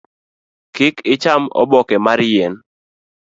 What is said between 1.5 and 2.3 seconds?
oboke mar